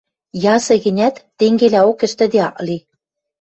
Ясы 0.55 0.75
гӹнят, 0.83 1.15
тенгелӓок 1.37 1.99
ӹштӹде 2.07 2.39
ак 2.47 2.57
ли... 2.65 2.77